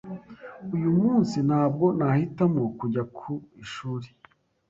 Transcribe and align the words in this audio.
Uyu 0.75 0.89
munsi, 0.99 1.35
ntabwo 1.47 1.85
nahitamo 1.99 2.63
kujya 2.79 3.03
ku 3.17 3.31
ishuri. 3.63 4.07